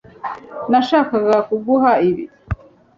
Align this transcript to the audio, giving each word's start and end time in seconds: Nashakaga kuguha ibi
Nashakaga 0.71 1.35
kuguha 1.47 1.91
ibi 2.09 2.25